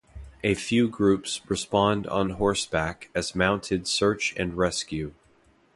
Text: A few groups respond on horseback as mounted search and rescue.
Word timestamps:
A 0.43 0.55
few 0.55 0.87
groups 0.87 1.41
respond 1.47 2.07
on 2.07 2.31
horseback 2.31 3.11
as 3.13 3.35
mounted 3.35 3.85
search 3.85 4.33
and 4.35 4.55
rescue. 4.55 5.13